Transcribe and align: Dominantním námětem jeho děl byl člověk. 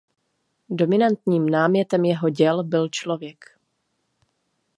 Dominantním 0.69 1.49
námětem 1.49 2.05
jeho 2.05 2.29
děl 2.29 2.63
byl 2.63 2.89
člověk. 2.89 3.45